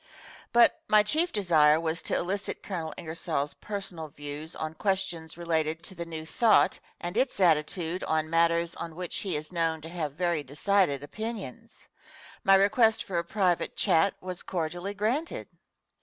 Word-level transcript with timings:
But 0.51 0.81
my 0.89 1.03
chief 1.03 1.31
desire 1.31 1.79
was 1.79 2.01
to 2.01 2.15
elicit 2.15 2.63
Colonel 2.63 2.91
Ingersoll's 2.97 3.53
personal 3.53 4.07
views 4.07 4.55
on 4.55 4.73
questions 4.73 5.37
related 5.37 5.83
to 5.83 5.93
the 5.93 6.07
New 6.07 6.25
Thought 6.25 6.79
and 6.99 7.15
its 7.15 7.39
attitude 7.39 8.03
on 8.05 8.27
matters 8.27 8.73
on 8.73 8.95
which 8.95 9.17
he 9.17 9.35
is 9.35 9.51
known 9.53 9.79
to 9.81 9.89
have 9.89 10.13
very 10.13 10.41
decided 10.41 11.03
opinions. 11.03 11.87
My 12.43 12.55
request 12.55 13.03
for 13.03 13.19
a 13.19 13.23
private 13.23 13.75
chat 13.77 14.15
was 14.21 14.41
cordially 14.41 14.95
granted. 14.95 15.47